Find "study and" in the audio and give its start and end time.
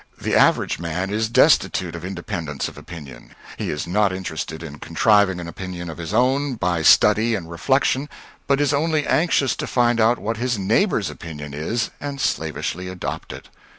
6.81-7.47